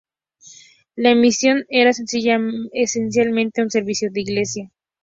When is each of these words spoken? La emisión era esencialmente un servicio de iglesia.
La 0.95 1.11
emisión 1.11 1.65
era 1.69 1.91
esencialmente 1.91 3.61
un 3.61 3.69
servicio 3.69 4.09
de 4.11 4.21
iglesia. 4.21 4.71